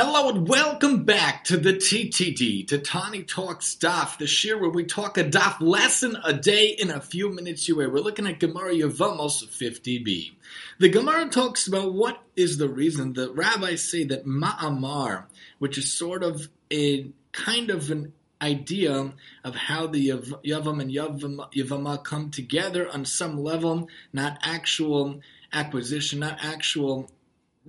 [0.00, 4.84] Hello and welcome back to the TTD, to Tani Talks Daf, the shir where we
[4.84, 8.74] talk a Daf lesson a day in a few minutes you We're looking at Gemara
[8.74, 10.30] Yevamos 50b.
[10.78, 15.24] The Gemara talks about what is the reason that rabbis say that Ma'amar,
[15.58, 22.04] which is sort of a kind of an idea of how the Yavam and Yavama
[22.04, 25.20] come together on some level, not actual
[25.52, 27.10] acquisition, not actual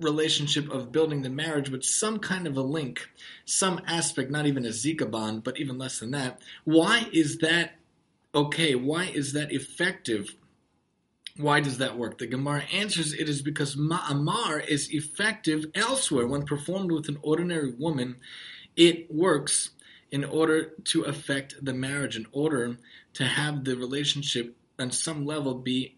[0.00, 3.08] relationship of building the marriage, with some kind of a link,
[3.44, 6.40] some aspect, not even a Zika bond, but even less than that.
[6.64, 7.76] Why is that
[8.34, 8.74] okay?
[8.74, 10.34] Why is that effective?
[11.36, 12.18] Why does that work?
[12.18, 16.26] The Gemara answers it is because Ma'amar is effective elsewhere.
[16.26, 18.16] When performed with an ordinary woman,
[18.76, 19.70] it works
[20.10, 22.76] in order to affect the marriage, in order
[23.14, 25.94] to have the relationship on some level be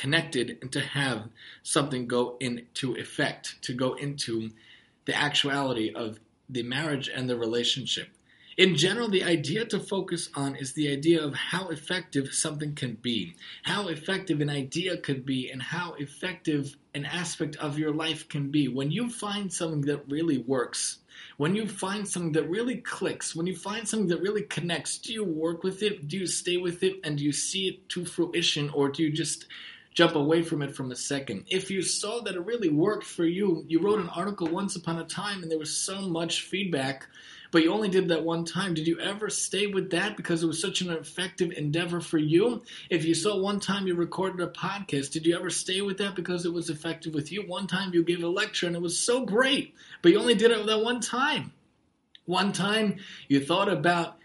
[0.00, 1.28] connected and to have
[1.62, 4.50] something go into effect, to go into
[5.04, 6.18] the actuality of
[6.48, 8.08] the marriage and the relationship.
[8.56, 12.94] In general, the idea to focus on is the idea of how effective something can
[12.94, 13.34] be,
[13.64, 18.50] how effective an idea could be, and how effective an aspect of your life can
[18.50, 18.68] be.
[18.68, 20.98] When you find something that really works,
[21.36, 25.12] when you find something that really clicks, when you find something that really connects, do
[25.12, 26.08] you work with it?
[26.08, 27.00] Do you stay with it?
[27.04, 28.70] And do you see it to fruition?
[28.70, 29.46] Or do you just
[29.92, 31.44] jump away from it from a second.
[31.48, 34.98] If you saw that it really worked for you, you wrote an article once upon
[34.98, 37.08] a time and there was so much feedback,
[37.50, 38.74] but you only did that one time.
[38.74, 42.62] Did you ever stay with that because it was such an effective endeavor for you?
[42.88, 46.14] If you saw one time you recorded a podcast, did you ever stay with that
[46.14, 47.42] because it was effective with you?
[47.42, 50.52] One time you gave a lecture and it was so great, but you only did
[50.52, 51.52] it that one time.
[52.26, 52.96] One time
[53.26, 54.18] you thought about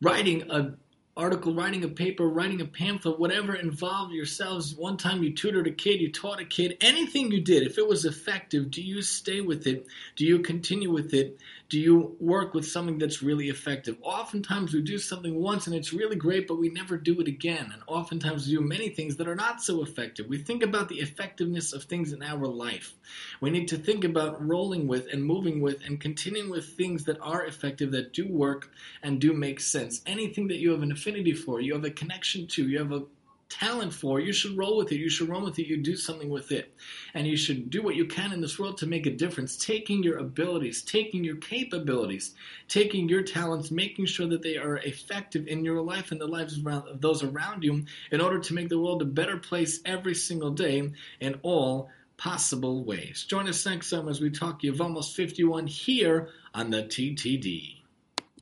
[0.00, 0.74] writing a
[1.16, 4.74] article, writing a paper, writing a pamphlet, whatever involved yourselves.
[4.74, 7.86] One time you tutored a kid, you taught a kid, anything you did, if it
[7.86, 9.86] was effective, do you stay with it?
[10.16, 11.38] Do you continue with it?
[11.70, 13.96] Do you work with something that's really effective?
[14.02, 17.70] Oftentimes we do something once and it's really great, but we never do it again.
[17.72, 20.26] And oftentimes we do many things that are not so effective.
[20.26, 22.94] We think about the effectiveness of things in our life.
[23.40, 27.18] We need to think about rolling with and moving with and continuing with things that
[27.20, 28.70] are effective, that do work
[29.02, 30.02] and do make sense.
[30.06, 33.04] Anything that you have an affinity for, you have a connection to, you have a
[33.48, 34.96] talent for, you should roll with it.
[34.96, 35.66] You should run with it.
[35.66, 36.74] You do something with it.
[37.14, 40.02] And you should do what you can in this world to make a difference, taking
[40.02, 42.34] your abilities, taking your capabilities,
[42.68, 46.58] taking your talents, making sure that they are effective in your life and the lives
[46.58, 50.50] of those around you in order to make the world a better place every single
[50.50, 53.24] day in all possible ways.
[53.28, 57.83] Join us next time as we talk Yevamos 51 here on the TTD.